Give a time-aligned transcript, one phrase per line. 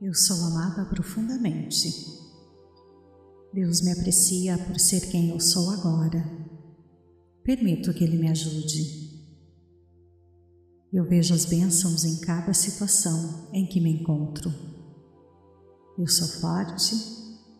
[0.00, 1.88] Eu sou amada profundamente.
[3.52, 6.24] Deus me aprecia por ser quem eu sou agora.
[7.42, 9.08] Permito que Ele me ajude.
[10.92, 14.54] Eu vejo as bênçãos em cada situação em que me encontro.
[15.98, 16.94] Eu sou forte,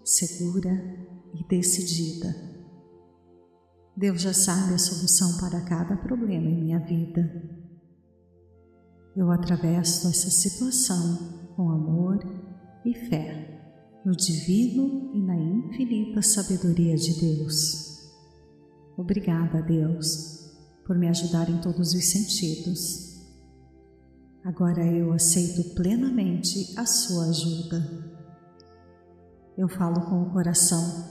[0.05, 0.71] segura
[1.35, 2.33] e decidida.
[3.97, 7.21] Deus já sabe a solução para cada problema em minha vida.
[9.17, 12.21] Eu atravesso essa situação com amor
[12.85, 17.99] e fé no divino e na infinita sabedoria de Deus.
[18.97, 20.53] Obrigada, Deus,
[20.87, 23.27] por me ajudar em todos os sentidos.
[24.45, 28.09] Agora eu aceito plenamente a sua ajuda.
[29.57, 31.09] Eu falo com o coração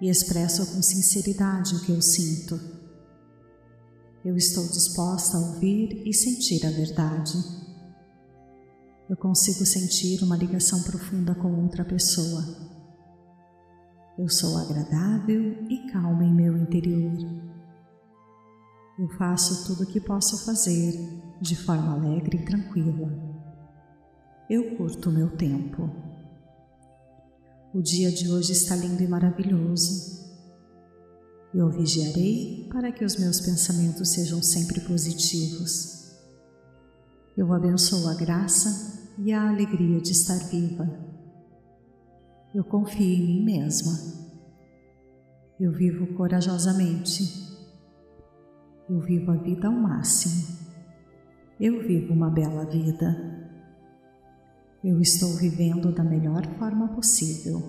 [0.00, 2.58] e expresso com sinceridade o que eu sinto.
[4.24, 7.65] Eu estou disposta a ouvir e sentir a verdade
[9.08, 12.44] eu consigo sentir uma ligação profunda com outra pessoa.
[14.18, 17.16] Eu sou agradável e calma em meu interior.
[18.98, 20.92] Eu faço tudo o que posso fazer
[21.40, 23.12] de forma alegre e tranquila.
[24.50, 25.88] Eu curto meu tempo.
[27.72, 30.16] O dia de hoje está lindo e maravilhoso.
[31.54, 36.16] Eu vigiarei para que os meus pensamentos sejam sempre positivos.
[37.36, 40.88] Eu abençoo a graça e a alegria de estar viva.
[42.54, 43.92] Eu confio em mim mesma.
[45.58, 47.46] Eu vivo corajosamente.
[48.88, 50.56] Eu vivo a vida ao máximo.
[51.58, 53.14] Eu vivo uma bela vida.
[54.84, 57.62] Eu estou vivendo da melhor forma possível.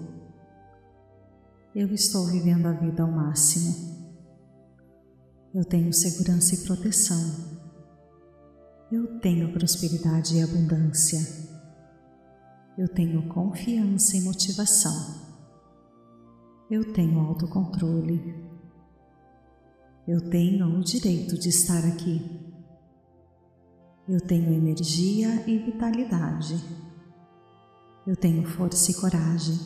[1.74, 3.98] Eu estou vivendo a vida ao máximo.
[5.54, 7.58] Eu tenho segurança e proteção.
[8.92, 11.47] Eu tenho prosperidade e abundância.
[12.78, 15.16] Eu tenho confiança e motivação.
[16.70, 18.36] Eu tenho autocontrole.
[20.08, 22.54] Eu tenho o direito de estar aqui.
[24.08, 26.64] Eu tenho energia e vitalidade.
[28.06, 29.58] Eu tenho força e coragem.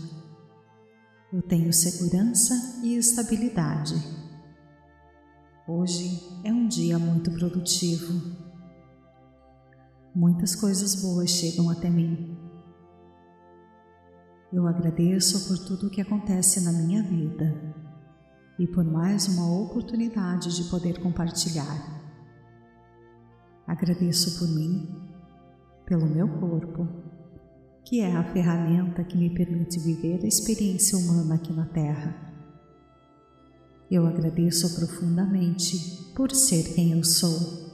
[1.33, 3.95] Eu tenho segurança e estabilidade.
[5.67, 8.37] Hoje é um dia muito produtivo.
[10.15, 12.40] Muitas coisas boas chegam até mim.
[14.51, 17.55] Eu agradeço por tudo o que acontece na minha vida
[18.59, 22.01] e por mais uma oportunidade de poder compartilhar.
[23.65, 24.89] Agradeço por mim,
[25.85, 26.87] pelo meu corpo,
[27.85, 32.15] que é a ferramenta que me permite viver a experiência humana aqui na Terra.
[33.89, 37.71] Eu agradeço profundamente por ser quem eu sou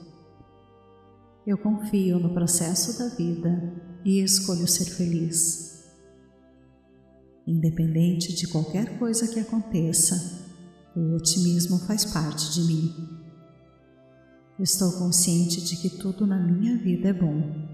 [1.48, 3.72] eu confio no processo da vida
[4.04, 5.67] e escolho ser feliz.
[7.48, 10.14] Independente de qualquer coisa que aconteça,
[10.94, 12.94] o otimismo faz parte de mim.
[14.60, 17.66] Estou consciente de que tudo na minha vida é bom.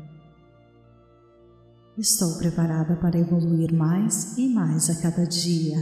[1.99, 5.77] Estou preparada para evoluir mais e mais a cada dia.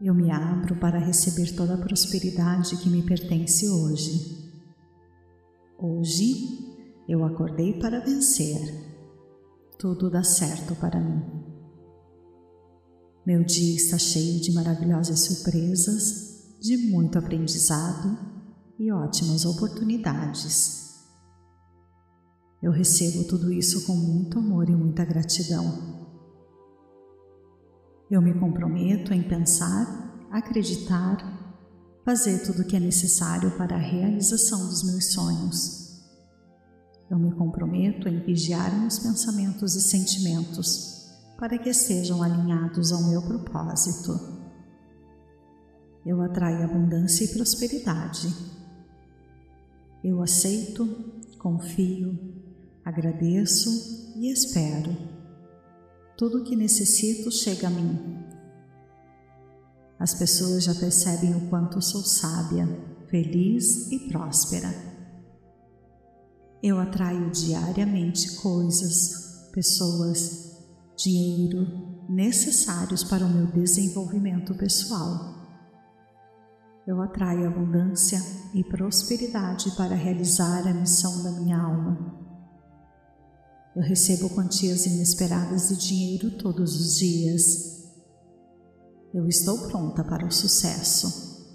[0.00, 4.50] Eu me abro para receber toda a prosperidade que me pertence hoje.
[5.78, 6.32] Hoje
[7.06, 8.58] eu acordei para vencer.
[9.78, 11.43] Tudo dá certo para mim.
[13.26, 18.18] Meu dia está cheio de maravilhosas surpresas, de muito aprendizado
[18.78, 20.92] e ótimas oportunidades.
[22.62, 26.06] Eu recebo tudo isso com muito amor e muita gratidão.
[28.10, 31.16] Eu me comprometo em pensar, acreditar
[32.04, 36.04] fazer tudo o que é necessário para a realização dos meus sonhos.
[37.10, 40.93] Eu me comprometo em vigiar meus pensamentos e sentimentos
[41.44, 44.18] para que estejam alinhados ao meu propósito.
[46.06, 48.34] Eu atraio abundância e prosperidade.
[50.02, 50.88] Eu aceito,
[51.38, 52.18] confio,
[52.82, 53.68] agradeço
[54.16, 54.96] e espero.
[56.16, 58.24] Tudo o que necessito chega a mim
[59.98, 62.66] as pessoas já percebem o quanto sou sábia,
[63.08, 64.74] feliz e próspera.
[66.62, 70.43] Eu atraio diariamente coisas, pessoas,
[70.96, 75.34] dinheiro necessários para o meu desenvolvimento pessoal.
[76.86, 78.20] Eu atraio abundância
[78.54, 82.22] e prosperidade para realizar a missão da minha alma.
[83.74, 87.74] Eu recebo quantias inesperadas de dinheiro todos os dias
[89.14, 91.54] eu estou pronta para o sucesso.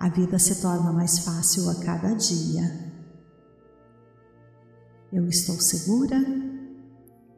[0.00, 2.94] A vida se torna mais fácil a cada dia.
[5.12, 6.16] Eu estou segura,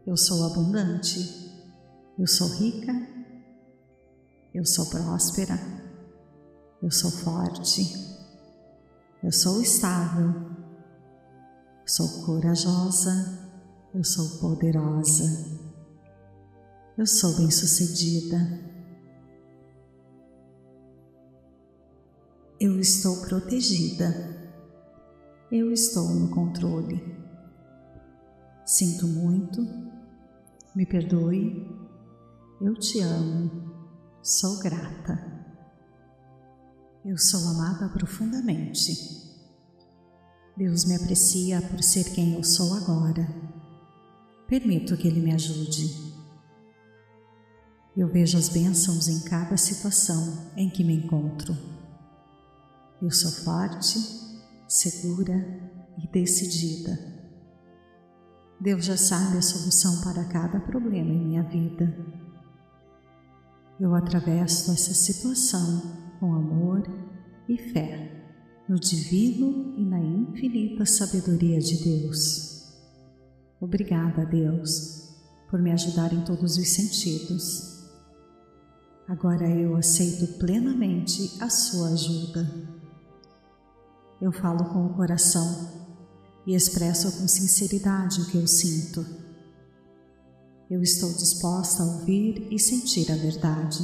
[0.06, 1.18] Eu sou abundante.
[2.16, 2.92] Eu sou rica.
[4.54, 5.58] Eu sou próspera.
[6.80, 7.82] Eu sou forte.
[9.20, 10.32] Eu sou estável.
[11.82, 13.50] Eu sou corajosa.
[13.92, 15.24] Eu sou poderosa.
[16.96, 18.38] Eu sou bem-sucedida.
[22.60, 24.14] Eu estou protegida.
[25.50, 27.16] Eu estou no controle.
[28.64, 29.62] Sinto muito,
[30.76, 31.66] me perdoe,
[32.60, 33.50] eu te amo,
[34.22, 35.34] sou grata.
[37.02, 38.92] Eu sou amada profundamente.
[40.54, 43.26] Deus me aprecia por ser quem eu sou agora.
[44.46, 46.14] Permito que Ele me ajude.
[47.96, 51.56] Eu vejo as bênçãos em cada situação em que me encontro.
[53.00, 53.98] Eu sou forte,
[54.68, 55.34] segura
[55.96, 57.15] e decidida.
[58.58, 61.94] Deus já sabe a solução para cada problema em minha vida.
[63.78, 65.82] Eu atravesso essa situação
[66.18, 66.82] com amor
[67.46, 68.16] e fé
[68.66, 72.74] no divino e na infinita sabedoria de Deus.
[73.60, 75.14] Obrigada, Deus,
[75.50, 77.76] por me ajudar em todos os sentidos.
[79.06, 82.50] Agora eu aceito plenamente a sua ajuda.
[84.20, 85.85] Eu falo com o coração
[86.46, 89.04] e expresso com sinceridade o que eu sinto.
[90.70, 93.78] Eu estou disposta a ouvir e sentir a verdade.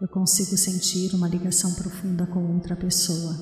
[0.00, 3.36] Eu consigo sentir uma ligação profunda com outra pessoa.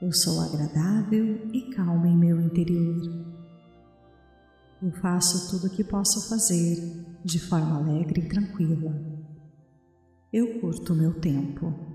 [0.00, 3.34] Eu sou agradável e calma em meu interior.
[4.82, 8.94] Eu faço tudo o que posso fazer de forma alegre e tranquila.
[10.32, 11.93] Eu curto meu tempo.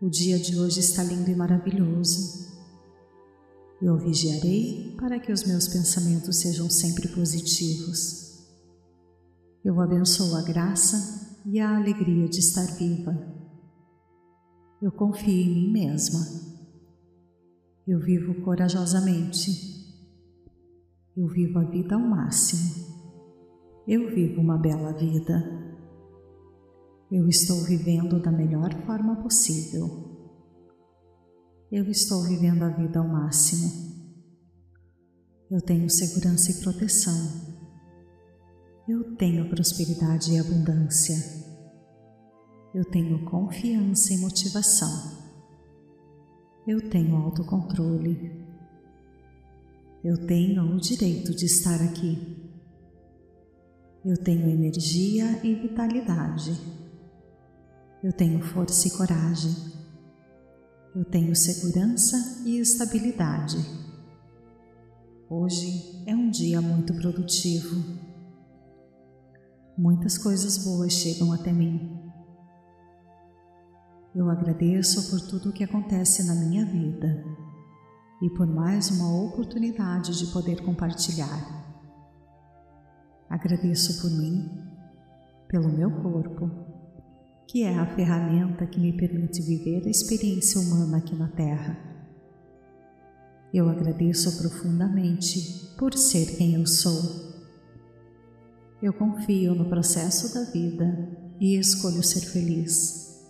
[0.00, 2.46] O dia de hoje está lindo e maravilhoso.
[3.82, 8.46] Eu vigiarei para que os meus pensamentos sejam sempre positivos.
[9.64, 13.12] Eu abençoo a graça e a alegria de estar viva.
[14.80, 16.20] Eu confio em mim mesma.
[17.84, 19.50] Eu vivo corajosamente.
[21.16, 22.86] Eu vivo a vida ao máximo.
[23.88, 25.57] Eu vivo uma bela vida.
[27.10, 29.88] Eu estou vivendo da melhor forma possível.
[31.72, 33.88] Eu estou vivendo a vida ao máximo.
[35.50, 37.14] Eu tenho segurança e proteção.
[38.86, 41.16] Eu tenho prosperidade e abundância.
[42.74, 44.90] Eu tenho confiança e motivação.
[46.66, 48.46] Eu tenho autocontrole.
[50.04, 52.36] Eu tenho o direito de estar aqui.
[54.04, 56.87] Eu tenho energia e vitalidade.
[58.00, 59.52] Eu tenho força e coragem.
[60.94, 62.16] Eu tenho segurança
[62.46, 63.56] e estabilidade.
[65.28, 67.82] Hoje é um dia muito produtivo.
[69.76, 72.00] Muitas coisas boas chegam até mim.
[74.14, 77.24] Eu agradeço por tudo o que acontece na minha vida
[78.22, 81.66] e por mais uma oportunidade de poder compartilhar.
[83.28, 84.48] Agradeço por mim,
[85.48, 86.67] pelo meu corpo
[87.48, 91.78] que é a ferramenta que me permite viver a experiência humana aqui na Terra.
[93.54, 97.26] Eu agradeço profundamente por ser quem eu sou.
[98.82, 101.08] Eu confio no processo da vida
[101.40, 103.26] e escolho ser feliz.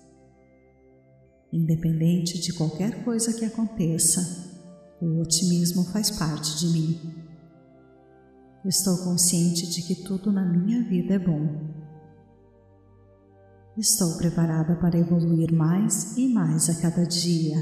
[1.53, 4.21] Independente de qualquer coisa que aconteça,
[5.01, 7.15] o otimismo faz parte de mim.
[8.65, 11.68] Estou consciente de que tudo na minha vida é bom
[13.79, 17.57] Estou preparada para evoluir mais e mais a cada dia.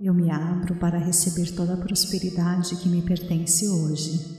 [0.00, 4.38] Eu me abro para receber toda a prosperidade que me pertence hoje.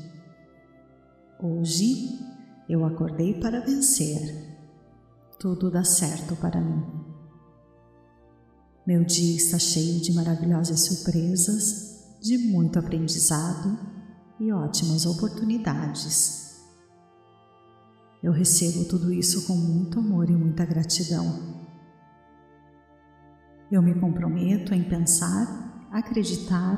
[1.39, 2.17] Hoje
[2.67, 4.19] eu acordei para vencer.
[5.39, 6.83] Tudo dá certo para mim.
[8.87, 13.77] Meu dia está cheio de maravilhosas surpresas, de muito aprendizado
[14.39, 16.48] e ótimas oportunidades.
[18.21, 21.57] Eu recebo tudo isso com muito amor e muita gratidão.
[23.71, 26.77] Eu me comprometo em pensar, acreditar,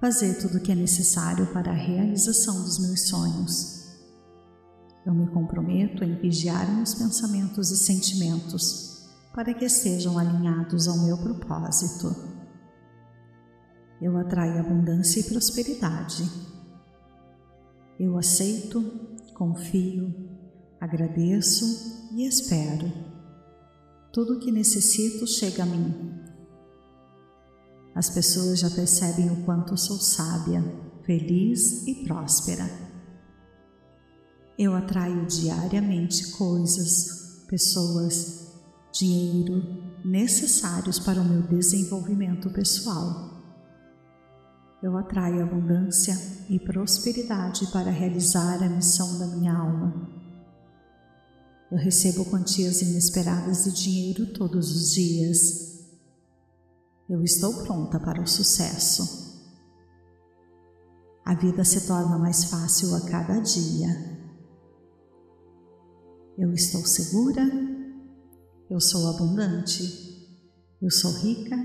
[0.00, 3.84] fazer tudo o que é necessário para a realização dos meus sonhos.
[5.04, 11.18] Eu me comprometo em vigiar meus pensamentos e sentimentos para que estejam alinhados ao meu
[11.18, 12.14] propósito.
[14.00, 16.30] Eu atraio abundância e prosperidade.
[17.98, 18.82] Eu aceito,
[19.34, 20.23] confio,
[20.80, 22.92] Agradeço e espero.
[24.12, 26.12] Tudo o que necessito chega a mim.
[27.94, 30.62] As pessoas já percebem o quanto sou sábia,
[31.04, 32.68] feliz e próspera.
[34.58, 38.52] Eu atraio diariamente coisas, pessoas,
[38.92, 43.32] dinheiro necessários para o meu desenvolvimento pessoal.
[44.82, 46.14] Eu atraio abundância
[46.48, 50.13] e prosperidade para realizar a missão da minha alma.
[51.74, 55.84] Eu recebo quantias inesperadas de dinheiro todos os dias.
[57.10, 59.42] Eu estou pronta para o sucesso.
[61.24, 63.88] A vida se torna mais fácil a cada dia.
[66.38, 67.42] Eu estou segura,
[68.70, 70.28] eu sou abundante,
[70.80, 71.56] eu sou rica,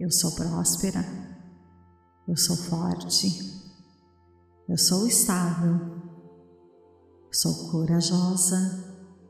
[0.00, 1.04] eu sou próspera,
[2.26, 3.52] eu sou forte,
[4.66, 5.95] eu sou estável,
[7.36, 8.56] sou corajosa,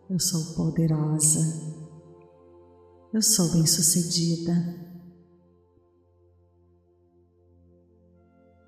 [0.09, 1.41] eu sou poderosa,
[3.13, 4.53] eu sou bem-sucedida.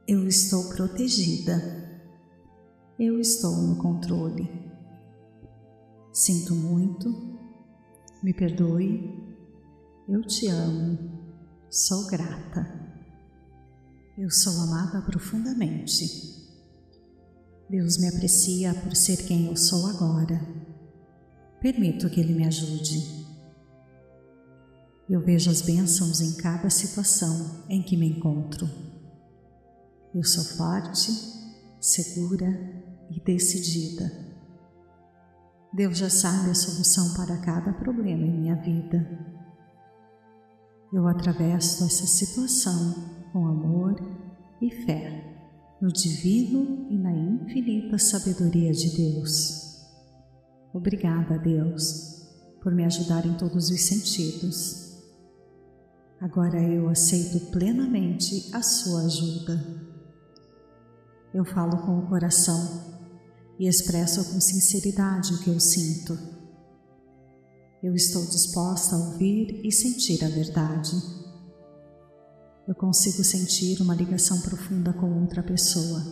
[0.08, 1.54] Eu estou protegida.
[2.98, 4.50] Eu estou no controle.
[6.12, 7.08] Sinto muito.
[8.24, 9.22] Me perdoe.
[10.08, 10.98] Eu te amo.
[11.70, 12.66] Sou grata.
[14.16, 16.37] Eu sou amada profundamente.
[17.68, 20.40] Deus me aprecia por ser quem eu sou agora.
[21.60, 23.26] Permito que Ele me ajude.
[25.06, 28.66] Eu vejo as bênçãos em cada situação em que me encontro.
[30.14, 31.10] Eu sou forte,
[31.78, 32.48] segura
[33.10, 34.10] e decidida.
[35.70, 39.06] Deus já sabe a solução para cada problema em minha vida.
[40.90, 42.94] Eu atravesso essa situação
[43.30, 43.94] com amor
[44.62, 45.27] e fé
[45.80, 49.68] no divino e na infinita sabedoria de Deus.
[50.74, 52.26] Obrigada, Deus,
[52.62, 54.88] por me ajudar em todos os sentidos.
[56.20, 59.88] Agora eu aceito plenamente a sua ajuda.
[61.32, 62.88] Eu falo com o coração
[63.58, 66.18] e expresso com sinceridade o que eu sinto.
[67.80, 70.90] Eu estou disposta a ouvir e sentir a verdade.
[72.68, 76.04] Eu consigo sentir uma ligação profunda com outra pessoa.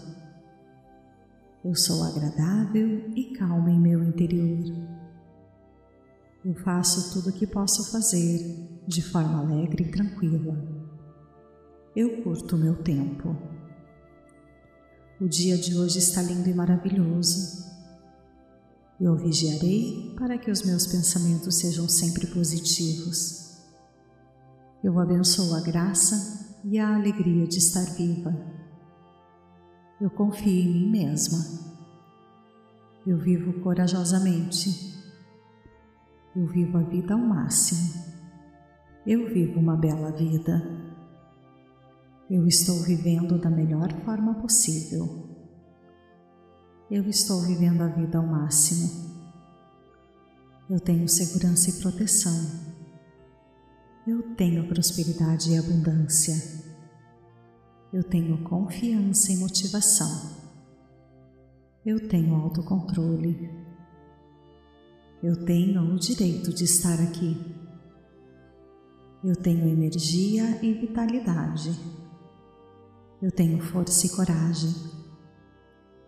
[1.63, 4.65] Eu sou agradável e calma em meu interior.
[6.43, 10.57] Eu faço tudo o que posso fazer de forma alegre e tranquila.
[11.95, 13.37] Eu curto meu tempo.
[15.21, 17.67] O dia de hoje está lindo e maravilhoso.
[18.99, 23.61] Eu vigiarei para que os meus pensamentos sejam sempre positivos.
[24.83, 28.35] Eu abençoo a graça e a alegria de estar viva.
[30.01, 31.39] Eu confio em mim mesma.
[33.07, 34.69] Eu vivo corajosamente.
[36.35, 38.05] Eu vivo a vida ao máximo.
[39.07, 40.61] Eu vivo uma bela vida.
[42.29, 45.25] Eu estou vivendo da melhor forma possível.
[46.91, 49.15] Eu estou vivendo a vida ao máximo.
[50.69, 52.66] Eu tenho segurança e proteção.
[54.07, 56.33] Eu tenho prosperidade e abundância.
[57.93, 60.37] Eu tenho confiança e motivação.
[61.85, 63.51] Eu tenho autocontrole.
[65.21, 67.37] Eu tenho o direito de estar aqui.
[69.25, 71.73] Eu tenho energia e vitalidade.
[73.21, 74.73] Eu tenho força e coragem.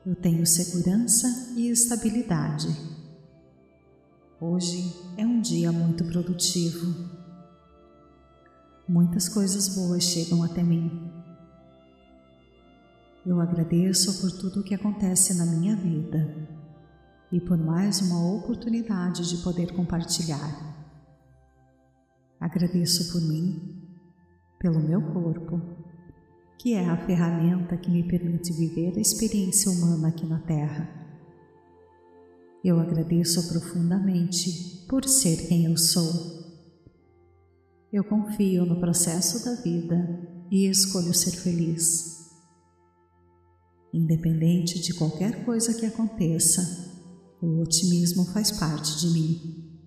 [0.07, 1.27] Eu tenho segurança
[1.57, 2.69] e estabilidade.
[4.41, 7.18] Hoje é um dia muito produtivo.
[8.89, 11.13] Muitas coisas boas chegam até mim.
[13.27, 16.49] Eu agradeço por tudo o que acontece na minha vida
[17.31, 20.75] e por mais uma oportunidade de poder compartilhar.
[22.41, 23.83] Agradeço por mim,
[24.59, 25.61] pelo meu corpo
[26.59, 30.89] que é a ferramenta que me permite viver a experiência humana aqui na Terra.
[32.65, 36.38] Eu agradeço profundamente por ser quem eu sou.
[37.93, 42.29] Eu confio no processo da vida e escolho ser feliz.
[43.93, 46.63] Independente de qualquer coisa que aconteça,
[47.41, 49.81] o otimismo faz parte de mim.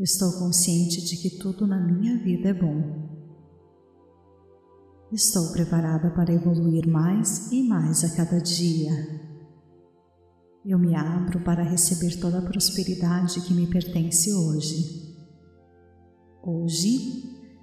[0.00, 3.12] Estou consciente de que tudo na minha vida é bom
[5.12, 8.90] Estou preparada para evoluir mais e mais a cada dia.
[10.64, 15.11] Eu me abro para receber toda a prosperidade que me pertence hoje.
[16.44, 17.22] Hoje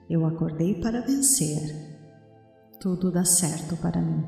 [0.10, 1.76] eu acordei para vencer.
[2.80, 4.24] Tudo dá certo para mim.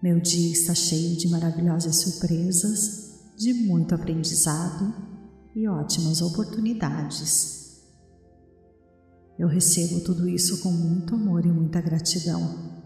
[0.00, 4.94] Meu dia está cheio de maravilhosas surpresas, de muito aprendizado
[5.56, 7.82] e ótimas oportunidades.
[9.36, 12.84] Eu recebo tudo isso com muito amor e muita gratidão.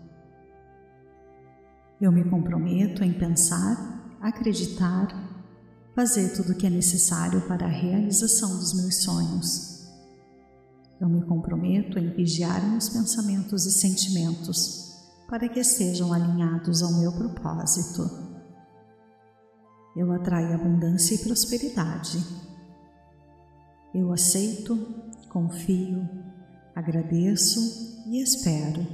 [2.00, 5.27] Eu me comprometo em pensar, acreditar,
[5.98, 9.88] fazer tudo o que é necessário para a realização dos meus sonhos.
[11.00, 14.94] Eu me comprometo em vigiar meus pensamentos e sentimentos
[15.28, 18.08] para que estejam alinhados ao meu propósito.
[19.96, 22.24] Eu atraio abundância e prosperidade.
[23.92, 24.76] Eu aceito,
[25.28, 26.08] confio,
[26.76, 27.58] agradeço
[28.06, 28.86] e espero.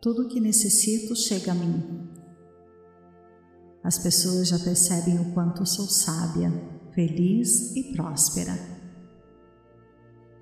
[0.00, 2.11] Tudo o que necessito chega a mim.
[3.82, 6.52] As pessoas já percebem o quanto sou sábia,
[6.94, 8.56] feliz e próspera.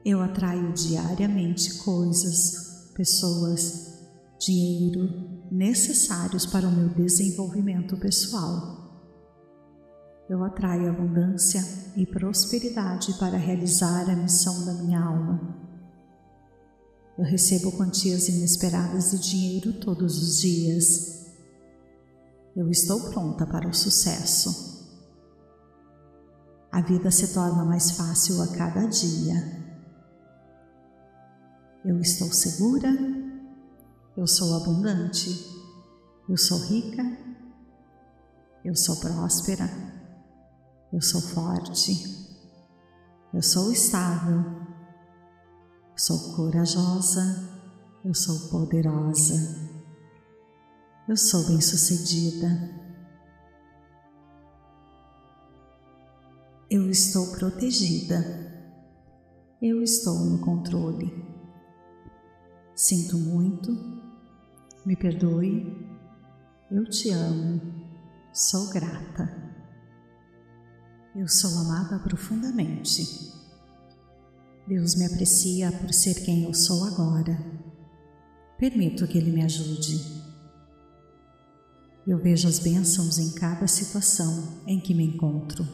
[0.05, 3.99] Eu atraio diariamente coisas, pessoas,
[4.39, 8.79] dinheiro necessários para o meu desenvolvimento pessoal.
[10.29, 11.63] Eu atraio abundância
[11.97, 15.57] e prosperidade para realizar a missão da minha alma.
[17.19, 21.20] Eu recebo quantias inesperadas de dinheiro todos os dias.
[22.57, 24.71] Eu estou pronta para o sucesso.
[26.73, 29.61] A vida se torna mais fácil a cada dia.
[31.85, 32.89] Eu estou segura,
[34.17, 35.31] eu sou abundante,
[36.29, 37.03] eu sou rica,
[38.65, 39.69] eu sou próspera,
[40.93, 41.93] eu sou forte,
[43.33, 44.61] eu sou estável,
[46.01, 47.21] sou corajosa,
[48.03, 49.70] eu sou poderosa,
[51.11, 52.47] eu sou bem-sucedida.
[56.71, 58.25] Eu estou protegida.
[59.61, 61.13] Eu estou no controle.
[62.77, 63.73] Sinto muito.
[64.87, 65.85] Me perdoe.
[66.71, 67.61] Eu te amo.
[68.33, 69.53] Sou grata.
[71.17, 73.03] Eu sou amada profundamente.
[74.65, 77.37] Deus me aprecia por ser quem eu sou agora.
[78.57, 80.20] Permito que Ele me ajude.
[82.07, 85.67] Eu vejo as bênçãos em cada situação em que me encontro.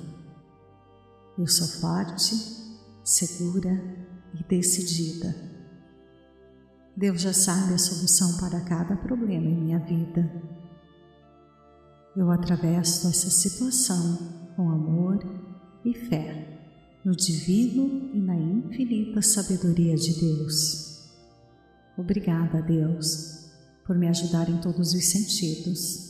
[1.38, 2.34] Eu sou forte,
[3.04, 3.70] segura
[4.34, 5.34] e decidida.
[6.96, 10.30] Deus já sabe a solução para cada problema em minha vida.
[12.16, 14.18] Eu atravesso essa situação
[14.56, 15.18] com amor
[15.84, 16.46] e fé
[17.06, 21.08] no divino e na infinita sabedoria de Deus.
[21.96, 23.48] Obrigada, Deus,
[23.86, 26.05] por me ajudar em todos os sentidos.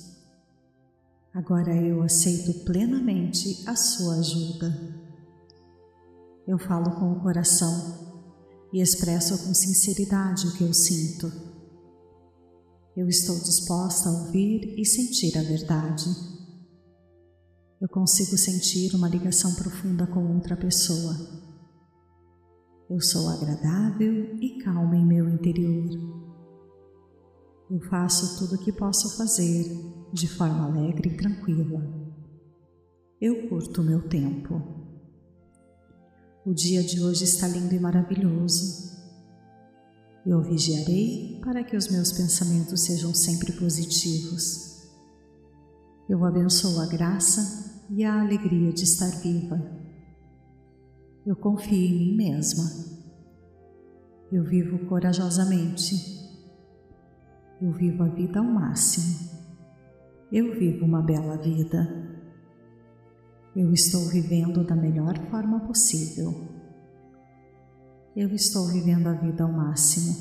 [1.37, 4.75] Agora eu aceito plenamente a sua ajuda.
[6.49, 11.31] Eu falo com o coração e expresso com sinceridade o que eu sinto.
[12.97, 16.37] Eu estou disposta a ouvir e sentir a verdade
[17.79, 21.15] eu consigo sentir uma ligação profunda com outra pessoa.
[22.89, 25.91] Eu sou agradável e calma em meu interior.
[27.71, 29.71] Eu faço tudo o que posso fazer
[30.17, 31.79] de forma alegre e tranquila.
[33.21, 34.63] Eu curto meu tempo.
[36.45, 38.97] O dia de hoje está lindo e maravilhoso.
[40.25, 44.89] Eu vigiarei para que os meus pensamentos sejam sempre positivos.
[46.09, 49.61] Eu abençoo a graça e a alegria de estar viva.
[51.27, 52.65] Eu confio em mim mesma.
[54.33, 55.95] Eu vivo corajosamente.
[57.61, 59.36] Eu vivo a vida ao máximo.
[60.33, 61.87] Eu vivo uma bela vida.
[63.55, 66.33] Eu estou vivendo da melhor forma possível.
[68.15, 70.15] Eu estou vivendo a vida ao máximo.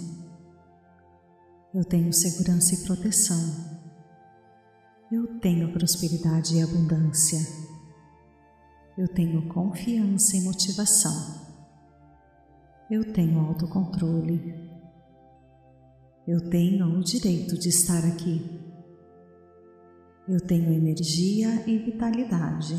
[1.73, 3.75] Eu tenho segurança e proteção
[5.11, 7.39] eu tenho prosperidade e abundância.
[8.97, 11.45] Eu tenho confiança e motivação.
[12.89, 14.53] Eu tenho autocontrole.
[16.27, 18.64] Eu tenho o direito de estar aqui.
[20.27, 22.75] Eu tenho energia e vitalidade.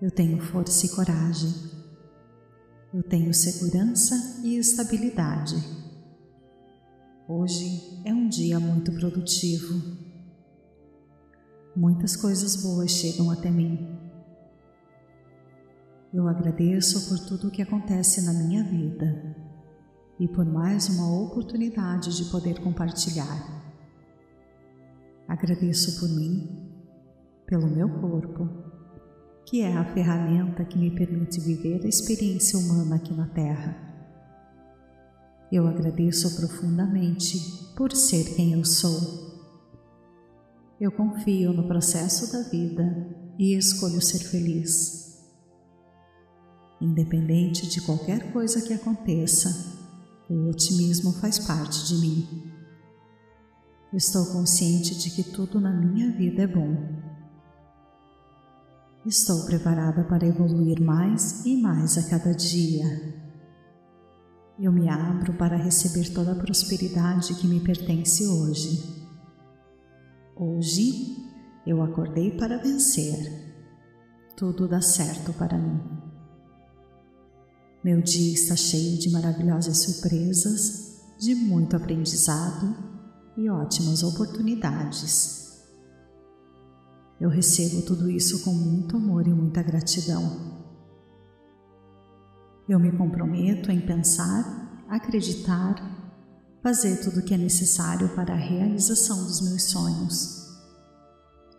[0.00, 1.52] Eu tenho força e coragem.
[2.92, 5.56] Eu tenho segurança e estabilidade.
[7.28, 10.10] Hoje é um dia muito produtivo
[11.74, 13.98] muitas coisas boas chegam até mim.
[16.12, 19.36] Eu agradeço por tudo o que acontece na minha vida
[20.18, 23.59] e por mais uma oportunidade de poder compartilhar.
[25.30, 26.48] Agradeço por mim,
[27.46, 28.48] pelo meu corpo,
[29.46, 33.76] que é a ferramenta que me permite viver a experiência humana aqui na Terra.
[35.50, 37.38] Eu agradeço profundamente
[37.76, 39.30] por ser quem eu sou
[40.80, 43.06] eu confio no processo da vida
[43.38, 45.20] e escolho ser feliz.
[46.80, 49.76] Independente de qualquer coisa que aconteça,
[50.30, 52.49] o otimismo faz parte de mim.
[53.92, 56.76] Estou consciente de que tudo na minha vida é bom.
[59.04, 62.84] Estou preparada para evoluir mais e mais a cada dia.
[64.60, 68.80] Eu me abro para receber toda a prosperidade que me pertence hoje.
[70.36, 71.16] Hoje
[71.66, 73.16] eu acordei para vencer.
[74.36, 75.80] Tudo dá certo para mim.
[77.82, 82.89] Meu dia está cheio de maravilhosas surpresas, de muito aprendizado
[83.40, 85.64] e ótimas oportunidades.
[87.18, 90.60] Eu recebo tudo isso com muito amor e muita gratidão.
[92.68, 95.74] Eu me comprometo em pensar, acreditar,
[96.62, 100.40] fazer tudo o que é necessário para a realização dos meus sonhos.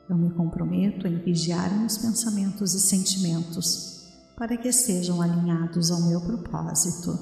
[0.08, 6.22] Eu me comprometo em vigiar meus pensamentos e sentimentos para que estejam alinhados ao meu
[6.22, 7.18] propósito.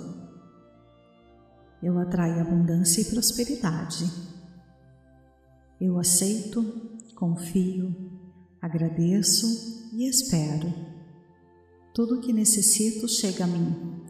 [1.81, 4.38] Eu atraio abundância e prosperidade.
[5.79, 6.61] Eu aceito,
[7.15, 7.95] confio,
[8.61, 9.47] agradeço
[9.93, 10.73] e espero
[11.93, 14.03] tudo o que necessito chega a mim.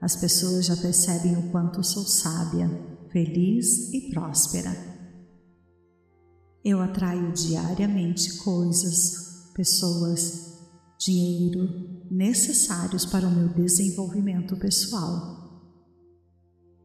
[0.00, 2.68] As pessoas já percebem o quanto sou sábia,
[3.10, 4.74] feliz e próspera.
[6.64, 10.62] Eu atraio diariamente coisas, pessoas,
[10.98, 15.43] dinheiro necessários para o meu desenvolvimento pessoal.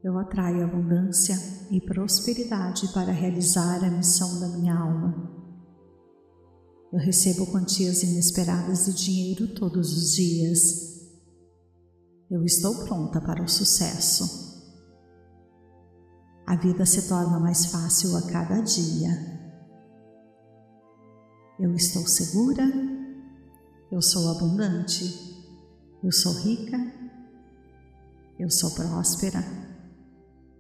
[0.02, 1.36] Eu atraio abundância
[1.70, 5.30] e prosperidade para realizar a missão da minha alma.
[6.92, 11.10] Eu recebo quantias inesperadas de dinheiro todos os dias.
[12.32, 14.48] Eu estou pronta para o sucesso.
[16.48, 19.10] A vida se torna mais fácil a cada dia.
[21.60, 22.64] Eu estou segura,
[23.92, 25.04] eu sou abundante,
[26.02, 26.78] eu sou rica,
[28.40, 29.44] eu sou próspera,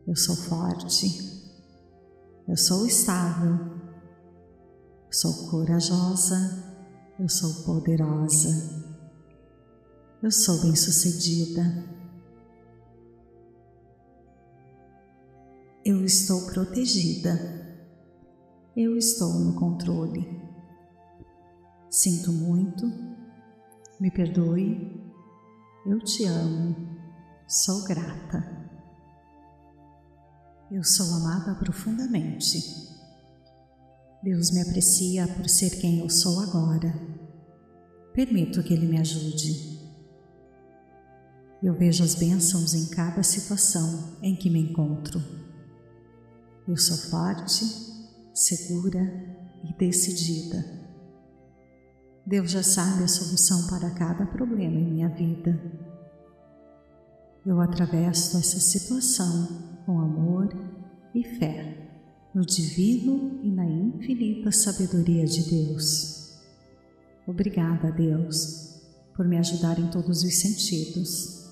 [0.10, 1.06] eu sou forte,
[2.48, 3.60] eu sou estável,
[5.12, 6.36] sou corajosa,
[7.19, 8.50] eu sou poderosa,
[10.24, 11.62] eu sou bem-sucedida.
[15.86, 17.78] Eu estou protegida,
[18.76, 20.41] eu estou no controle.
[21.88, 22.91] Sinto muito,
[24.00, 25.13] me perdoe,
[25.86, 26.76] eu te amo,
[27.48, 28.59] sou grata.
[30.71, 32.60] Eu sou amada profundamente.
[34.21, 36.93] Deus me aprecia por ser quem eu sou agora.
[38.13, 39.79] Permito que Ele me ajude.
[41.63, 45.19] Eu vejo as bênçãos em cada situação em que me encontro.
[46.67, 47.65] Eu sou forte,
[48.32, 49.01] segura
[49.63, 50.63] e decidida.
[52.27, 55.60] Deus já sabe a solução para cada problema em minha vida.
[57.43, 60.47] Eu atravesso essa situação com amor
[61.15, 61.75] e fé
[62.32, 66.38] no divino e na infinita sabedoria de Deus.
[67.25, 68.84] Obrigada, Deus,
[69.15, 71.49] por me ajudar em todos os sentidos.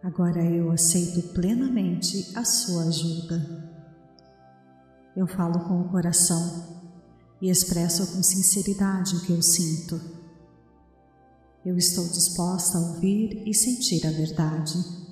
[0.00, 3.68] Agora eu aceito plenamente a sua ajuda.
[5.16, 6.78] Eu falo com o coração
[7.42, 10.00] e expresso com sinceridade o que eu sinto.
[11.66, 15.07] Eu estou disposta a ouvir e sentir a verdade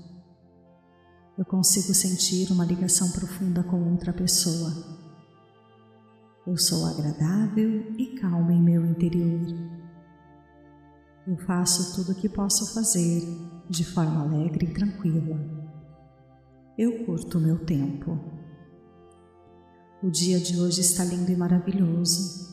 [1.39, 4.73] eu consigo sentir uma ligação profunda com outra pessoa.
[6.47, 9.47] Eu sou agradável e calma em meu interior.
[11.27, 13.23] Eu faço tudo o que posso fazer
[13.69, 15.39] de forma alegre e tranquila.
[16.79, 18.19] Eu curto meu tempo.
[20.03, 22.47] O dia de hoje está lindo e maravilhoso.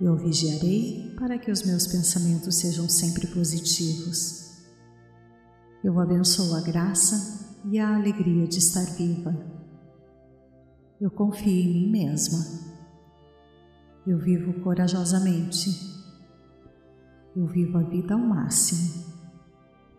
[0.00, 4.42] Eu vigiarei para que os meus pensamentos sejam sempre positivos.
[5.84, 9.34] Eu abençoo a graça e a alegria de estar viva.
[11.00, 12.38] Eu confio em mim mesma.
[14.06, 15.70] Eu vivo corajosamente.
[17.34, 19.04] Eu vivo a vida ao máximo.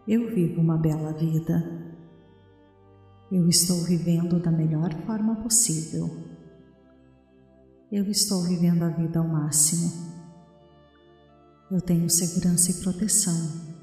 [0.07, 1.83] Eu vivo uma bela vida.
[3.31, 6.07] Eu estou vivendo da melhor forma possível.
[7.91, 9.91] Eu estou vivendo a vida ao máximo.
[11.71, 13.74] Eu tenho segurança e proteção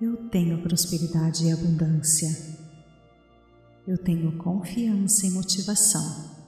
[0.00, 2.28] eu tenho prosperidade e abundância.
[3.84, 6.38] Eu tenho confiança e motivação.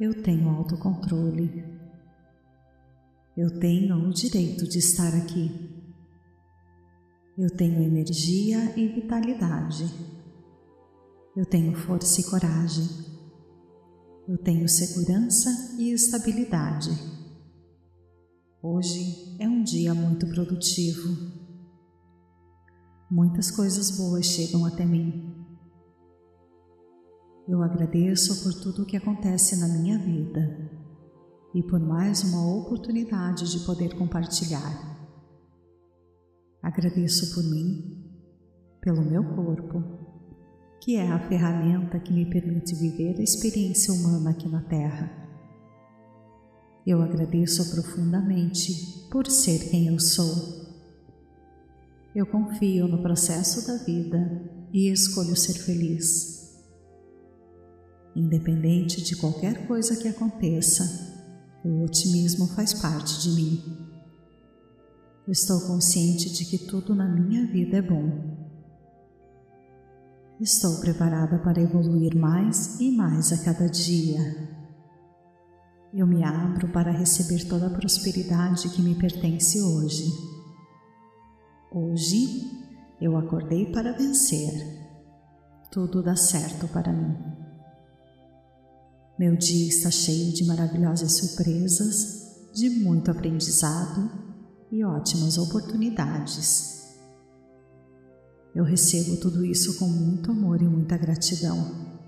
[0.00, 1.64] Eu tenho autocontrole.
[3.36, 5.70] Eu tenho o direito de estar aqui.
[7.36, 9.84] Eu tenho energia e vitalidade.
[11.36, 12.88] Eu tenho força e coragem.
[14.26, 16.90] Eu tenho segurança e estabilidade.
[18.60, 21.37] Hoje é um dia muito produtivo.
[23.10, 25.34] Muitas coisas boas chegam até mim.
[27.48, 30.70] Eu agradeço por tudo o que acontece na minha vida
[31.54, 34.98] e por mais uma oportunidade de poder compartilhar.
[36.62, 38.04] Agradeço por mim,
[38.82, 39.82] pelo meu corpo,
[40.78, 45.10] que é a ferramenta que me permite viver a experiência humana aqui na Terra.
[46.86, 50.67] Eu agradeço profundamente por ser quem eu sou.
[52.18, 54.18] Eu confio no processo da vida
[54.72, 56.52] e escolho ser feliz.
[58.16, 60.82] Independente de qualquer coisa que aconteça,
[61.64, 63.62] o otimismo faz parte de mim.
[65.28, 68.10] Estou consciente de que tudo na minha vida é bom.
[70.40, 74.18] Estou preparada para evoluir mais e mais a cada dia.
[75.94, 80.37] Eu me abro para receber toda a prosperidade que me pertence hoje.
[81.70, 82.50] Hoje
[82.98, 84.50] eu acordei para vencer.
[85.70, 87.14] Tudo dá certo para mim.
[89.18, 94.10] Meu dia está cheio de maravilhosas surpresas, de muito aprendizado
[94.72, 96.96] e ótimas oportunidades.
[98.54, 101.98] Eu recebo tudo isso com muito amor e muita gratidão.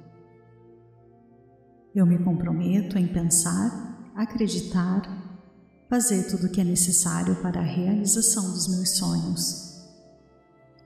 [1.95, 5.03] Eu me comprometo em pensar, acreditar,
[5.91, 9.89] fazer tudo o que é necessário para a realização dos meus sonhos.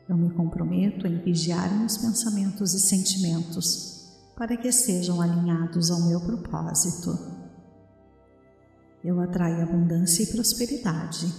[0.09, 6.23] Eu me comprometo em vigiar meus pensamentos e sentimentos para que estejam alinhados ao meu
[6.23, 7.19] propósito.
[9.05, 11.31] Eu atraio abundância e prosperidade.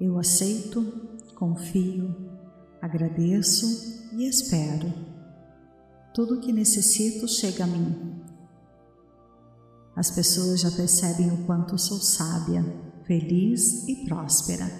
[0.00, 0.82] Eu aceito,
[1.36, 2.12] confio,
[2.80, 4.92] agradeço e espero.
[6.12, 8.21] Tudo o que necessito chega a mim.
[9.94, 12.64] As pessoas já percebem o quanto sou sábia,
[13.04, 14.70] feliz e próspera.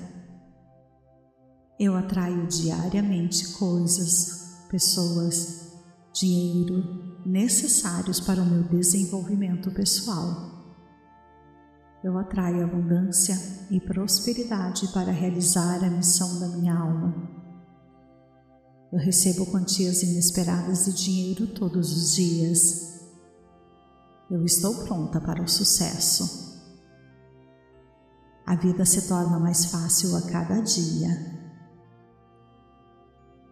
[1.79, 5.73] Eu atraio diariamente coisas, pessoas,
[6.15, 10.51] dinheiro necessários para o meu desenvolvimento pessoal.
[12.03, 13.37] Eu atraio abundância
[13.71, 17.31] e prosperidade para realizar a missão da minha alma.
[18.93, 22.92] Eu recebo quantias inesperadas de dinheiro todos os dias.
[24.33, 26.59] Eu estou pronta para o sucesso.
[28.47, 31.11] A vida se torna mais fácil a cada dia.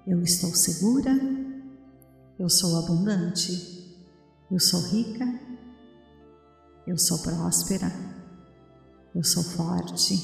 [0.06, 1.10] Eu estou segura.
[2.38, 3.94] Eu sou abundante,
[4.50, 5.26] eu sou rica,
[6.86, 7.92] eu sou próspera,
[9.14, 10.14] eu sou forte,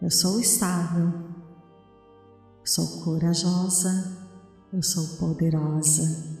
[0.00, 1.12] eu sou estável,
[2.60, 4.16] eu sou corajosa,
[4.72, 6.35] eu sou poderosa,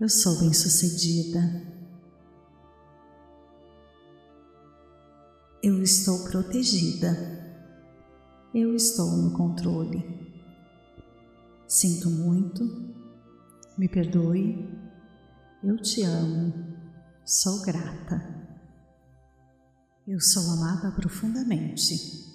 [0.00, 1.40] eu sou bem-sucedida.
[5.62, 7.38] Eu estou protegida.
[8.54, 10.02] Eu estou no controle.
[11.68, 12.90] Sinto muito
[13.80, 14.68] me perdoe,
[15.64, 16.52] eu te amo,
[17.24, 18.22] sou grata.
[20.06, 22.28] Eu sou amada profundamente.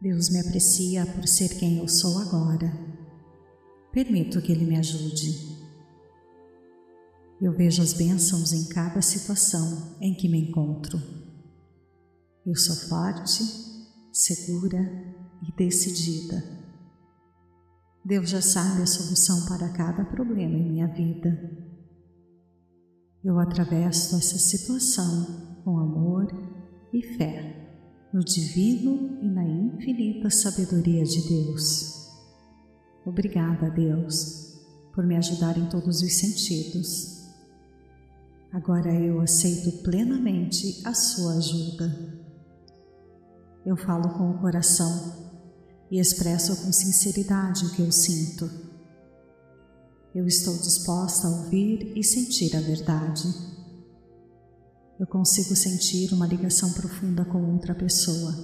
[0.00, 2.72] Deus me aprecia por ser quem eu sou agora.
[3.92, 5.51] Permito que Ele me ajude.
[7.42, 10.96] Eu vejo as bênçãos em cada situação em que me encontro.
[12.46, 13.42] Eu sou forte,
[14.12, 14.78] segura
[15.42, 16.40] e decidida.
[18.04, 21.36] Deus já sabe a solução para cada problema em minha vida.
[23.24, 26.28] Eu atravesso essa situação com amor
[26.94, 27.58] e fé
[28.14, 32.08] no divino e na infinita sabedoria de Deus.
[33.04, 34.60] Obrigada, Deus,
[34.94, 37.21] por me ajudar em todos os sentidos.
[38.52, 42.22] Agora eu aceito plenamente a sua ajuda.
[43.64, 45.32] Eu falo com o coração
[45.90, 48.50] e expresso com sinceridade o que eu sinto.
[50.14, 53.26] Eu estou disposta a ouvir e sentir a verdade.
[55.00, 58.34] Eu consigo sentir uma ligação profunda com outra pessoa.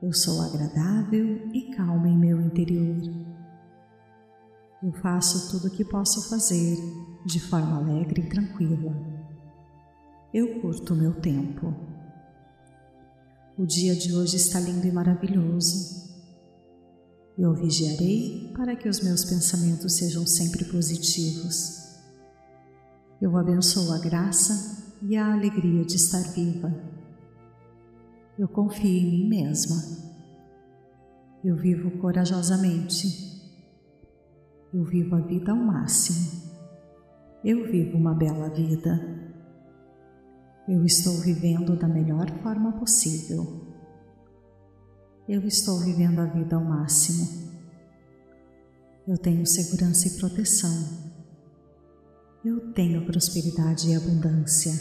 [0.00, 3.02] Eu sou agradável e calma em meu interior.
[4.84, 6.76] Eu faço tudo o que posso fazer
[7.26, 8.94] de forma alegre e tranquila.
[10.32, 11.74] Eu curto meu tempo.
[13.58, 16.06] O dia de hoje está lindo e maravilhoso.
[17.36, 21.98] Eu vigiarei para que os meus pensamentos sejam sempre positivos.
[23.20, 26.72] Eu abençoo a graça e a alegria de estar viva.
[28.38, 29.82] Eu confio em mim mesma.
[31.42, 33.42] Eu vivo corajosamente.
[34.72, 36.45] Eu vivo a vida ao máximo.
[37.48, 38.90] Eu vivo uma bela vida.
[40.68, 43.64] Eu estou vivendo da melhor forma possível.
[45.28, 47.24] Eu estou vivendo a vida ao máximo.
[49.06, 50.72] Eu tenho segurança e proteção.
[52.44, 54.72] Eu tenho prosperidade e abundância.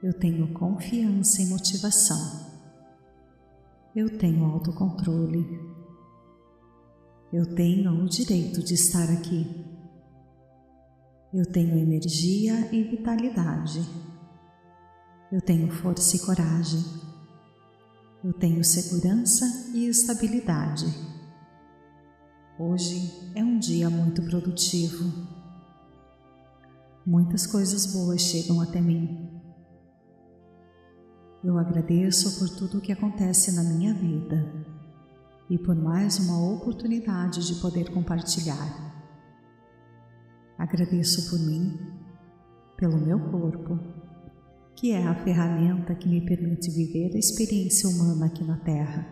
[0.00, 2.46] Eu tenho confiança e motivação.
[3.92, 5.44] Eu tenho autocontrole.
[7.32, 9.67] Eu tenho o direito de estar aqui.
[11.32, 13.86] Eu tenho energia e vitalidade.
[15.30, 16.82] Eu tenho força e coragem.
[18.24, 20.86] Eu tenho segurança e estabilidade.
[22.58, 25.04] Hoje é um dia muito produtivo.
[27.04, 29.30] Muitas coisas boas chegam até mim.
[31.44, 34.66] Eu agradeço por tudo o que acontece na minha vida
[35.50, 38.87] e por mais uma oportunidade de poder compartilhar.
[40.58, 41.78] Agradeço por mim,
[42.76, 43.78] pelo meu corpo
[44.78, 49.04] que é a ferramenta que me permite viver a experiência humana aqui na Terra.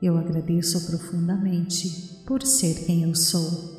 [0.00, 3.76] Eu agradeço profundamente por ser quem eu sou.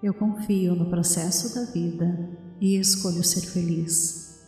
[0.00, 4.40] Eu confio no processo da vida e escolho ser feliz.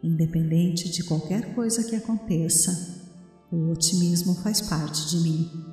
[0.00, 3.10] Independente de qualquer coisa que aconteça,
[3.50, 5.69] o otimismo faz parte de mim.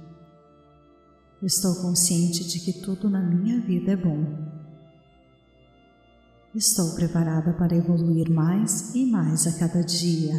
[1.44, 4.58] Estou consciente de que tudo na minha vida é bom
[6.58, 10.34] Estou preparada para evoluir mais e mais a cada dia.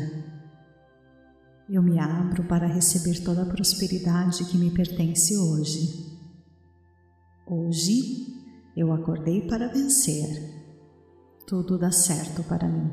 [1.71, 6.19] Eu me abro para receber toda a prosperidade que me pertence hoje.
[7.47, 8.35] Hoje
[8.77, 10.27] eu acordei para vencer.
[11.47, 12.91] Tudo dá certo para mim.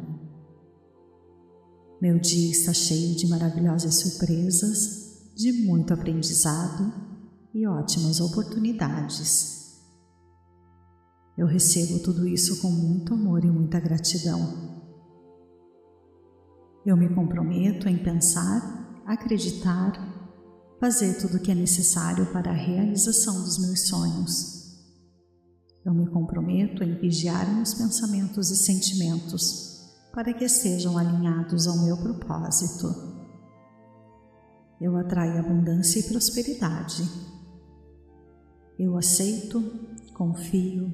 [1.99, 7.14] Meu dia está cheio de maravilhosas surpresas, de muito aprendizado
[7.55, 9.79] e ótimas oportunidades.
[11.37, 14.83] Eu recebo tudo isso com muito amor e muita gratidão.
[16.85, 19.93] Eu me comprometo em pensar, acreditar,
[20.81, 24.53] fazer tudo o que é necessário para a realização dos meus sonhos.
[25.85, 31.95] Eu me comprometo em vigiar meus pensamentos e sentimentos para que estejam alinhados ao meu
[31.95, 32.87] propósito.
[34.81, 37.34] Eu atraio abundância e prosperidade.
[38.77, 39.61] Eu aceito,
[40.13, 40.93] confio,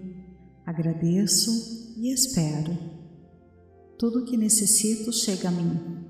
[0.66, 1.52] Agradeço
[1.98, 2.78] e espero.
[3.98, 6.06] Tudo o que necessito chega a mim.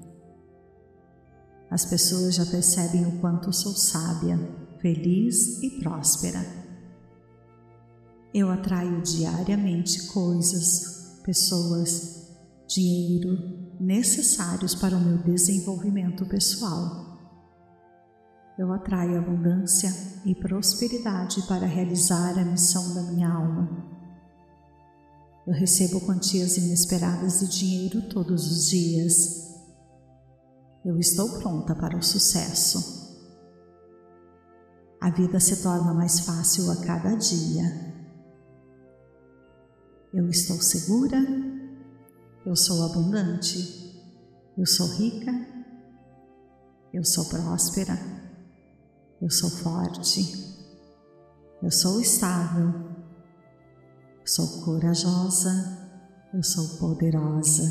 [1.70, 4.38] As pessoas já percebem o quanto sou sábia,
[4.80, 6.46] feliz e próspera.
[8.34, 12.30] Eu atraio diariamente coisas, pessoas,
[12.68, 13.38] dinheiro
[13.80, 17.11] necessários para o meu desenvolvimento pessoal.
[18.62, 19.90] Eu atraio abundância
[20.24, 23.68] e prosperidade para realizar a missão da minha alma.
[25.48, 29.58] Eu recebo quantias inesperadas de dinheiro todos os dias.
[30.86, 33.20] Eu estou pronta para o sucesso.
[35.02, 37.66] A vida se torna mais fácil a cada dia.
[40.14, 41.18] Eu estou segura,
[42.46, 44.00] eu sou abundante,
[44.56, 45.32] eu sou rica,
[46.94, 48.21] eu sou próspera,
[49.22, 50.22] eu sou forte,
[51.62, 52.92] eu sou estável,
[54.24, 55.50] Sou corajosa,
[56.32, 57.64] eu sou poderosa,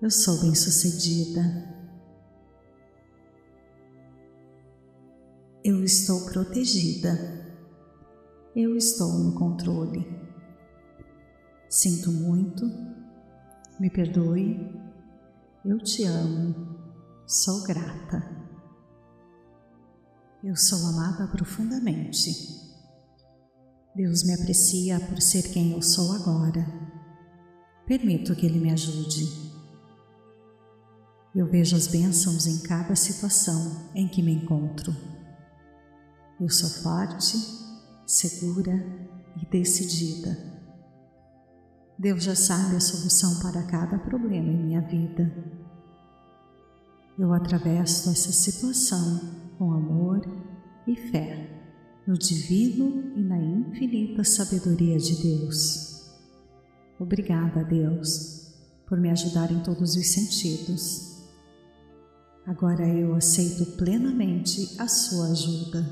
[0.00, 1.42] eu sou bem-sucedida.
[5.62, 7.10] Eu estou protegida,
[8.54, 10.06] eu estou no controle.
[11.68, 12.64] Sinto muito,
[13.80, 14.72] me perdoe,
[15.64, 16.54] eu te amo,
[17.26, 18.35] sou grata.
[20.46, 22.30] Eu sou amada profundamente.
[23.96, 26.64] Deus me aprecia por ser quem eu sou agora.
[27.84, 29.26] Permito que Ele me ajude.
[31.34, 34.94] Eu vejo as bênçãos em cada situação em que me encontro.
[36.40, 37.36] Eu sou forte,
[38.06, 38.72] segura
[39.42, 40.38] e decidida.
[41.98, 45.28] Deus já sabe a solução para cada problema em minha vida.
[47.18, 50.20] Eu atravesso essa situação com amor
[50.86, 51.56] e fé
[52.06, 56.06] no divino e na infinita sabedoria de Deus.
[57.00, 58.54] Obrigada, Deus,
[58.86, 61.16] por me ajudar em todos os sentidos.
[62.46, 65.84] Agora eu aceito plenamente a sua ajuda.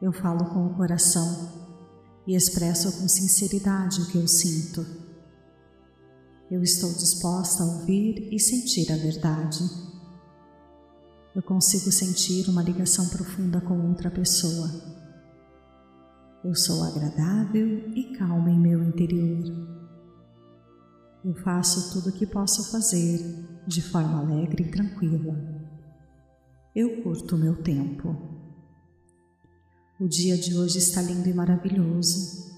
[0.00, 1.52] Eu falo com o coração
[2.26, 4.86] e expresso com sinceridade o que eu sinto.
[6.50, 9.87] Eu estou disposta a ouvir e sentir a verdade
[11.34, 14.70] eu consigo sentir uma ligação profunda com outra pessoa.
[16.44, 19.44] Eu sou agradável e calma em meu interior.
[21.24, 23.20] Eu faço tudo o que posso fazer
[23.66, 25.36] de forma alegre e tranquila.
[26.74, 28.16] Eu curto meu tempo.
[30.00, 32.48] O dia de hoje está lindo e maravilhoso.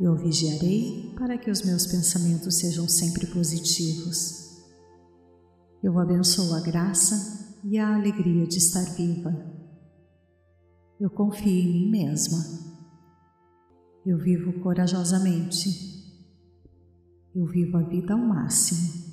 [0.00, 4.47] Eu vigiarei para que os meus pensamentos sejam sempre positivos.
[5.82, 9.32] Eu abençoo a graça e a alegria de estar viva.
[10.98, 12.38] Eu confio em mim mesma.
[14.04, 15.68] Eu vivo corajosamente.
[17.34, 19.08] Eu vivo a vida ao máximo.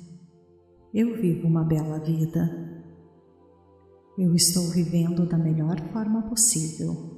[0.92, 2.66] Eu vivo uma bela vida.
[4.18, 7.16] Eu estou vivendo da melhor forma possível.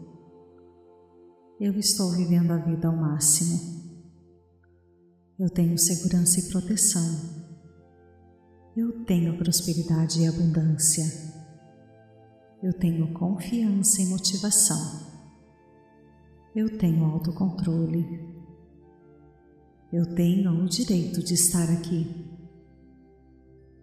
[1.59, 3.79] Eu estou vivendo a vida ao máximo.
[5.39, 7.38] Eu tenho segurança e proteção.
[8.81, 11.05] Eu tenho prosperidade e abundância.
[12.63, 15.01] Eu tenho confiança e motivação.
[16.55, 18.07] Eu tenho autocontrole.
[19.93, 22.25] Eu tenho o direito de estar aqui.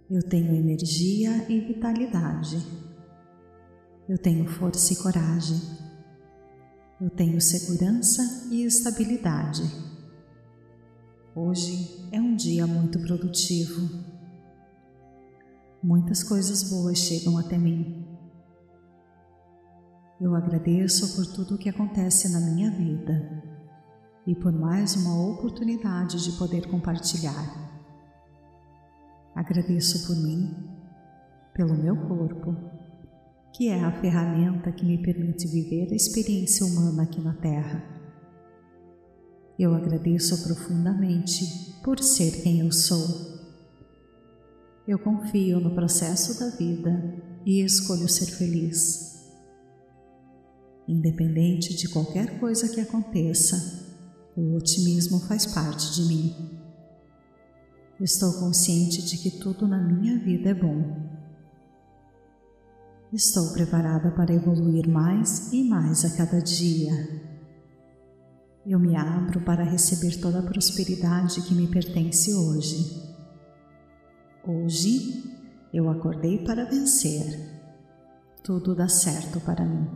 [0.10, 2.56] Eu tenho energia e vitalidade.
[4.08, 5.62] Eu tenho força e coragem.
[7.02, 9.62] Eu tenho segurança e estabilidade.
[11.36, 14.14] Hoje é um dia muito produtivo.
[15.86, 18.03] Muitas coisas boas chegam até mim.
[20.19, 23.43] Eu agradeço por tudo o que acontece na minha vida
[24.25, 27.53] e por mais uma oportunidade de poder compartilhar.
[29.36, 30.55] Agradeço por mim,
[31.53, 32.55] pelo meu corpo
[33.53, 37.83] que é a ferramenta que me permite viver a experiência humana aqui na Terra.
[39.59, 43.34] Eu agradeço profundamente por ser quem eu sou.
[44.88, 47.13] Eu confio no processo da vida
[47.45, 49.25] e escolho ser feliz.
[50.88, 53.83] Independente de qualquer coisa que aconteça,
[54.38, 56.59] o otimismo faz parte de mim.
[57.99, 61.15] Estou consciente de que tudo na minha vida é bom
[63.15, 66.91] Estou preparada para evoluir mais e mais a cada dia.
[68.65, 73.05] Eu me abro para receber toda a prosperidade que me pertence hoje.
[74.48, 75.24] Hoje
[75.74, 77.26] eu acordei para vencer.
[78.43, 79.89] Tudo dá certo para mim.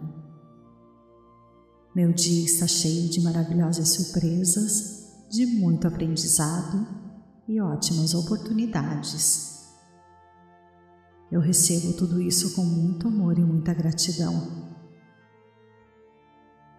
[1.95, 6.87] Meu dia está cheio de maravilhosas surpresas, de muito aprendizado
[7.47, 9.69] e ótimas oportunidades.
[11.31, 14.67] Eu recebo tudo isso com muito amor e muita gratidão.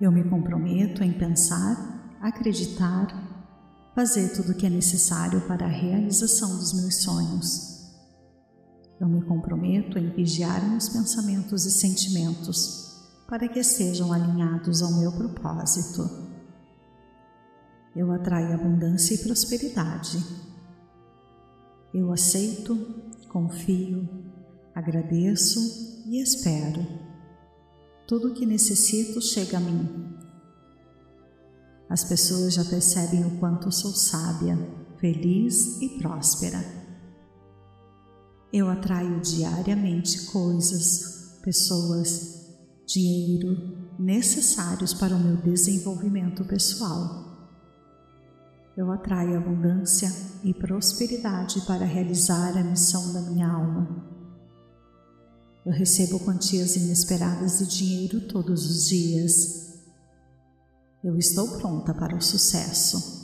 [0.01, 3.30] Eu me comprometo em pensar, acreditar,
[3.95, 7.81] fazer tudo o que é necessário para a realização dos meus sonhos.
[9.01, 12.91] Eu me comprometo em vigiar meus pensamentos e sentimentos
[13.27, 16.09] para que estejam alinhados ao meu propósito.
[17.97, 20.23] Eu atraio abundância e prosperidade.
[21.93, 22.77] Eu aceito,
[23.29, 24.09] confio,
[24.75, 25.59] Agradeço
[26.07, 26.87] e espero.
[28.07, 30.10] Tudo o que necessito chega a mim.
[31.91, 34.57] As pessoas já percebem o quanto sou sábia,
[34.99, 36.65] feliz e próspera.
[38.53, 42.47] Eu atraio diariamente coisas, pessoas,
[42.87, 47.29] dinheiro necessários para o meu desenvolvimento pessoal.
[48.77, 50.11] Eu atraio abundância
[50.45, 54.09] e prosperidade para realizar a missão da minha alma.
[55.67, 59.70] Eu recebo quantias inesperadas de dinheiro todos os dias.
[61.03, 63.21] Eu estou pronta para o sucesso.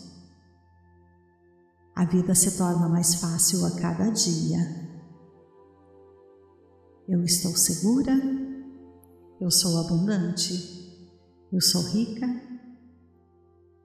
[1.95, 4.59] A vida se torna mais fácil a cada dia.
[7.07, 8.13] Eu estou segura,
[9.41, 10.53] eu sou abundante,
[11.53, 12.27] eu sou rica,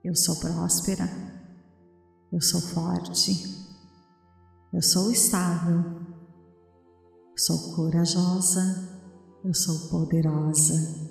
[0.02, 1.08] eu sou próspera,
[2.32, 3.32] eu sou forte,
[4.72, 6.02] eu sou estável,
[7.36, 9.00] sou corajosa,
[9.44, 11.01] eu sou poderosa,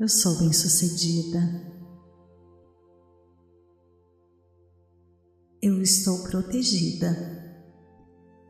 [0.00, 1.38] eu sou bem-sucedida.
[5.62, 7.16] Eu estou protegida.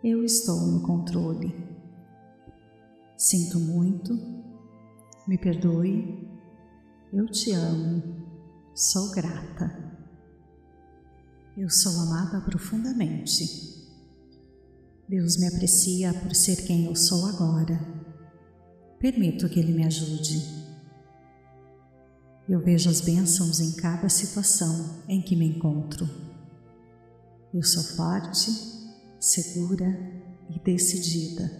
[0.02, 1.54] Eu estou no controle.
[3.16, 4.14] Sinto muito.
[5.28, 6.28] Me perdoe.
[7.12, 8.02] Eu te amo.
[8.74, 9.94] Sou grata.
[11.56, 13.44] Eu sou amada profundamente.
[15.08, 17.78] Deus me aprecia por ser quem eu sou agora.
[18.98, 20.63] Permito que Ele me ajude.
[22.48, 26.08] Eu vejo as bênçãos em cada situação em que me encontro.
[27.54, 28.50] Eu sou forte,
[29.18, 29.86] segura
[30.50, 31.50] e decidida.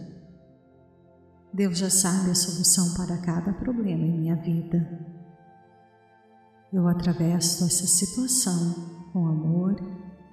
[1.51, 4.87] Deus já sabe a solução para cada problema em minha vida.
[6.71, 9.75] Eu atravesso essa situação com amor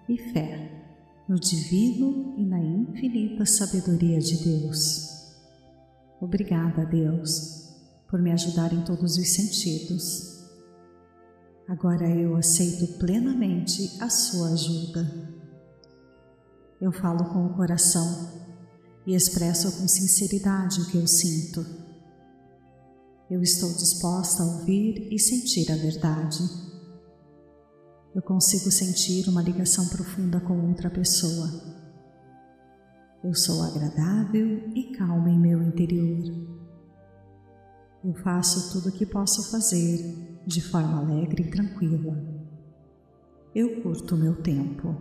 [0.08, 0.72] e fé
[1.28, 5.32] no divino e na infinita sabedoria de Deus.
[6.20, 7.72] Obrigada, Deus,
[8.10, 10.31] por me ajudar em todos os sentidos.
[11.68, 15.32] Agora eu aceito plenamente a sua ajuda.
[16.80, 18.28] Eu falo com o coração
[19.06, 21.64] e expresso com sinceridade o que eu sinto.
[23.30, 26.42] Eu estou disposta a ouvir e sentir a verdade.
[28.14, 31.48] Eu consigo sentir uma ligação profunda com outra pessoa.
[33.24, 36.24] Eu sou agradável e calma em meu interior.
[38.04, 42.16] Eu faço tudo o que posso fazer de forma alegre e tranquila.
[43.54, 44.96] Eu curto o meu tempo.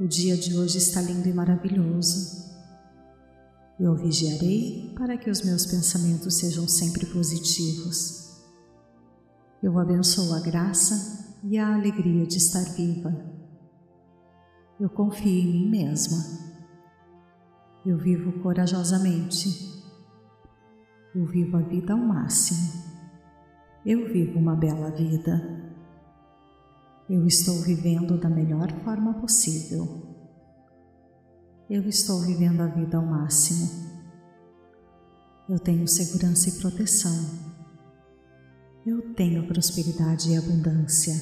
[0.00, 2.50] O dia de hoje está lindo e maravilhoso.
[3.78, 8.42] Eu vigiarei para que os meus pensamentos sejam sempre positivos.
[9.62, 13.14] Eu abençoo a graça e a alegria de estar viva.
[14.80, 16.18] Eu confio em mim mesma.
[17.84, 19.82] Eu vivo corajosamente.
[21.14, 22.91] Eu vivo a vida ao máximo.
[23.84, 25.60] Eu vivo uma bela vida.
[27.10, 30.06] Eu estou vivendo da melhor forma possível.
[31.68, 33.68] Eu estou vivendo a vida ao máximo.
[35.48, 37.52] Eu tenho segurança e proteção.
[38.86, 41.14] Eu tenho prosperidade e abundância.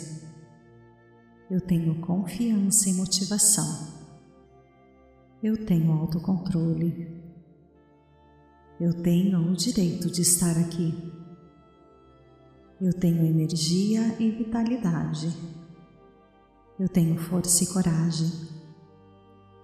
[1.50, 3.88] Eu tenho confiança e motivação.
[5.42, 7.22] Eu tenho autocontrole.
[8.78, 11.20] Eu tenho o direito de estar aqui.
[12.81, 15.31] Eu tenho energia e vitalidade.
[16.78, 18.33] Eu tenho força e coragem.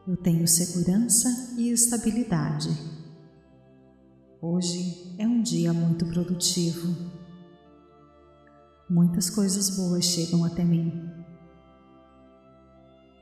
[0.06, 2.68] Eu tenho segurança e estabilidade.
[4.38, 6.94] Hoje é um dia muito produtivo.
[8.90, 10.92] Muitas coisas boas chegam até mim.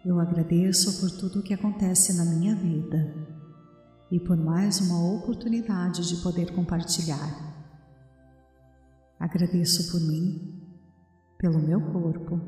[0.05, 3.15] Eu agradeço por tudo o que acontece na minha vida
[4.11, 7.54] e por mais uma oportunidade de poder compartilhar.
[9.19, 10.61] Agradeço por mim,
[11.39, 12.41] pelo meu corpo,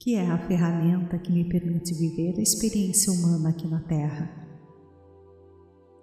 [0.00, 4.46] que é a ferramenta que me permite viver a experiência humana aqui na Terra.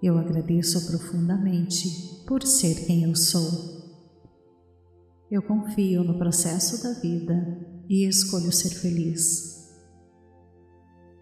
[0.01, 3.83] Eu agradeço profundamente por ser quem eu sou.
[5.31, 9.53] Eu confio no processo da vida e escolho ser feliz.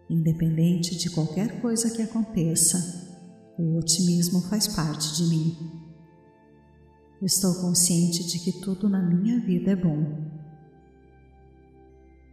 [0.09, 2.77] Independente de qualquer coisa que aconteça,
[3.57, 5.80] o otimismo faz parte de mim.
[7.21, 10.31] Estou consciente de que tudo na minha vida é bom.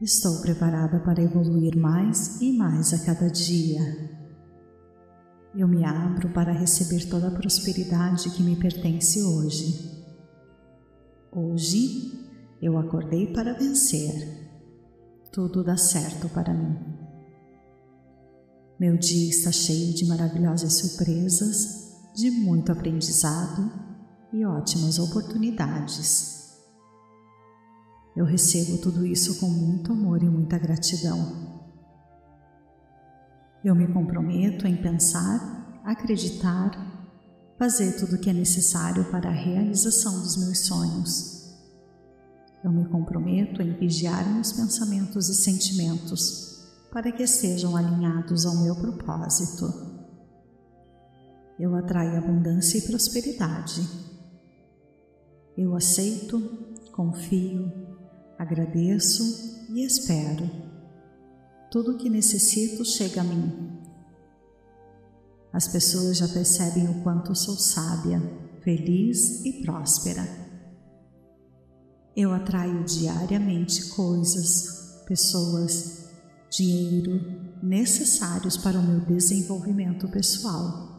[0.01, 3.81] Estou preparada para evoluir mais e mais a cada dia.
[5.55, 10.07] Eu me abro para receber toda a prosperidade que me pertence hoje.
[11.31, 12.27] Hoje
[12.63, 14.49] eu acordei para vencer.
[15.31, 16.79] Tudo dá certo para mim.
[18.81, 23.88] Meu dia está cheio de maravilhosas surpresas, de muito aprendizado
[24.33, 26.39] e ótimas oportunidades.
[28.17, 31.63] Eu recebo tudo isso com muito amor e muita gratidão.
[33.65, 36.71] Eu me comprometo em pensar, acreditar,
[37.59, 41.39] fazer tudo o que é necessário para a realização dos meus sonhos.
[42.65, 48.75] Eu me comprometo em vigiar meus pensamentos e sentimentos para que estejam alinhados ao meu
[48.75, 49.73] propósito.
[51.59, 54.08] Eu atraio abundância e prosperidade
[55.59, 56.41] eu aceito,
[56.93, 57.73] confio,
[58.39, 60.49] agradeço e espero.
[61.69, 63.77] Tudo o que necessito chega a mim.
[65.53, 68.23] As pessoas já percebem o quanto sou sábia,
[68.63, 70.25] feliz e próspera.
[72.15, 76.09] Eu atraio diariamente coisas, pessoas,
[76.51, 77.21] dinheiro
[77.61, 80.98] necessários para o meu desenvolvimento pessoal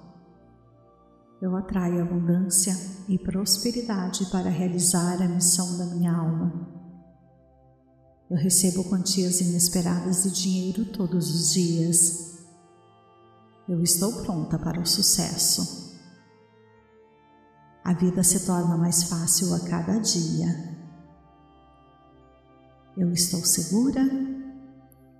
[1.41, 2.75] eu atraio abundância
[3.07, 6.67] e prosperidade para realizar a missão da minha alma.
[8.29, 12.39] Eu recebo quantias inesperadas de dinheiro todos os dias.
[13.67, 15.97] Eu estou pronta para o sucesso.
[17.85, 20.77] A vida se torna mais fácil a cada dia.
[22.97, 24.01] Eu estou segura,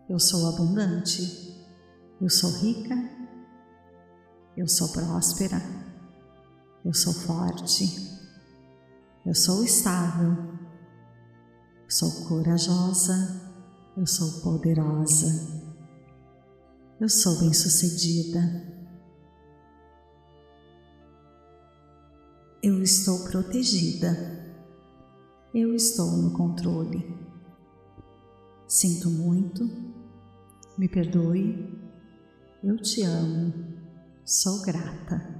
[0.10, 1.66] eu sou abundante,
[2.20, 2.94] eu sou rica,
[4.58, 5.89] eu sou próspera
[6.86, 7.86] eu sou forte,
[9.26, 10.32] eu sou estável,
[11.84, 13.42] eu sou corajosa,
[13.98, 15.62] eu sou poderosa,
[17.00, 18.78] eu sou bem-sucedida.
[22.62, 24.38] Eu estou protegida.
[25.54, 27.18] Eu estou no controle.
[28.68, 29.68] Sinto muito,
[30.78, 31.76] me perdoe,
[32.64, 33.52] eu te amo,
[34.24, 35.38] sou grata.